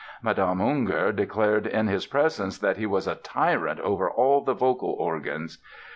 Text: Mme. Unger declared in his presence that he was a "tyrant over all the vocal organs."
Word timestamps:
Mme. 0.23 0.59
Unger 0.59 1.11
declared 1.11 1.67
in 1.67 1.85
his 1.87 2.07
presence 2.07 2.57
that 2.57 2.77
he 2.77 2.87
was 2.87 3.05
a 3.07 3.13
"tyrant 3.13 3.79
over 3.81 4.09
all 4.09 4.41
the 4.43 4.55
vocal 4.55 4.93
organs." 4.97 5.59